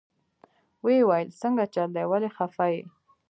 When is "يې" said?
2.73-2.81